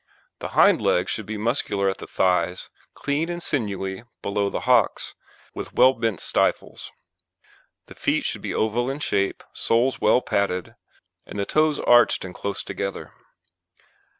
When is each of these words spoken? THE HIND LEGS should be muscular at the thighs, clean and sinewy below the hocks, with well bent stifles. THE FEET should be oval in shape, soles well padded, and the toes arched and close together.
THE 0.39 0.47
HIND 0.57 0.81
LEGS 0.81 1.11
should 1.11 1.27
be 1.27 1.37
muscular 1.37 1.87
at 1.87 1.99
the 1.99 2.07
thighs, 2.07 2.71
clean 2.95 3.29
and 3.29 3.39
sinewy 3.39 4.01
below 4.23 4.49
the 4.49 4.61
hocks, 4.61 5.13
with 5.53 5.73
well 5.75 5.93
bent 5.93 6.19
stifles. 6.21 6.91
THE 7.85 7.93
FEET 7.93 8.25
should 8.25 8.41
be 8.41 8.51
oval 8.55 8.89
in 8.89 8.97
shape, 8.97 9.43
soles 9.53 10.01
well 10.01 10.23
padded, 10.23 10.73
and 11.27 11.37
the 11.37 11.45
toes 11.45 11.77
arched 11.79 12.25
and 12.25 12.33
close 12.33 12.63
together. 12.63 13.13